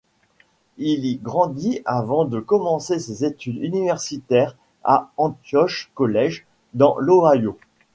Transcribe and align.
Il 0.79 1.05
y 1.05 1.17
grandit 1.17 1.83
avant 1.85 2.25
de 2.25 2.39
commencer 2.39 2.97
ses 2.97 3.23
études 3.23 3.61
universitaires 3.63 4.57
à 4.83 5.11
Antioch 5.15 5.91
College, 5.93 6.43
dans 6.73 6.97
l'Ohio. 6.97 7.59